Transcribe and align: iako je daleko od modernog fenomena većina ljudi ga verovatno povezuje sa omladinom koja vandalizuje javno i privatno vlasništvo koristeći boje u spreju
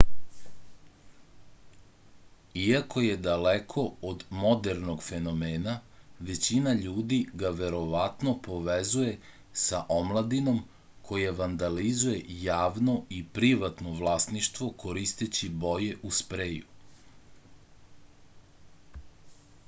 iako 2.61 3.01
je 3.07 3.17
daleko 3.27 3.83
od 4.11 4.23
modernog 4.37 5.03
fenomena 5.07 5.75
većina 6.29 6.73
ljudi 6.79 7.19
ga 7.43 7.51
verovatno 7.59 8.33
povezuje 8.49 9.13
sa 9.65 9.83
omladinom 9.97 10.57
koja 11.11 11.35
vandalizuje 11.43 12.23
javno 12.47 12.97
i 13.21 13.23
privatno 13.39 13.95
vlasništvo 14.01 14.71
koristeći 14.87 15.53
boje 15.67 15.99
u 16.11 16.17
spreju 16.21 16.75